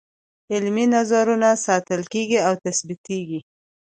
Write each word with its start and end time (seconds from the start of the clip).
عملي 0.53 0.85
نظرونه 0.95 1.49
ساتل 1.65 2.01
کیږي 2.13 2.39
او 2.47 2.53
ثبتیږي. 2.79 3.39